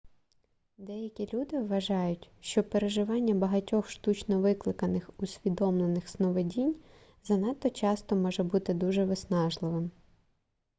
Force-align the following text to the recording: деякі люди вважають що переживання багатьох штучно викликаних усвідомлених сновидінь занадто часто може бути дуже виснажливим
деякі 0.77 1.29
люди 1.33 1.59
вважають 1.59 2.29
що 2.39 2.63
переживання 2.63 3.33
багатьох 3.35 3.89
штучно 3.89 4.39
викликаних 4.41 5.09
усвідомлених 5.17 6.09
сновидінь 6.09 6.75
занадто 7.23 7.69
часто 7.69 8.15
може 8.15 8.43
бути 8.43 8.73
дуже 8.73 9.05
виснажливим 9.05 9.91